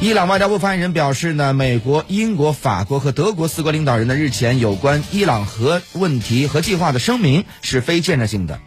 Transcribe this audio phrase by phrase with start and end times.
[0.00, 8.60] 伊朗外交部发言人表示呢美国英国法国和德国四国领导人的日前有关伊朗核问题和计划的声明是非建设性的。